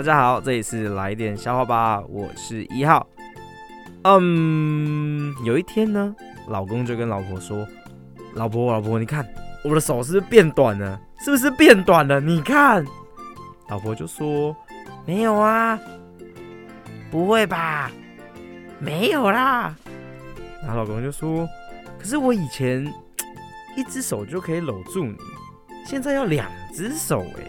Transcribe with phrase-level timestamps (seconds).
[0.00, 3.06] 大家好，这里是来点笑话吧，我是一号。
[4.04, 6.16] 嗯，有一天呢，
[6.48, 7.68] 老公就跟老婆说
[8.32, 9.22] ：“老婆，老婆，你看
[9.62, 10.98] 我的手是不是变短了？
[11.22, 12.18] 是不是变短了？
[12.18, 12.82] 你看。”
[13.68, 14.56] 老婆就说
[15.04, 15.78] ：“没有啊，
[17.10, 17.92] 不会吧？
[18.78, 19.76] 没有啦。”
[20.64, 21.46] 然后老公就说
[22.00, 22.90] ：“可是我以前
[23.76, 25.14] 一只手就可以搂住你，
[25.84, 27.44] 现在要两只手哎。”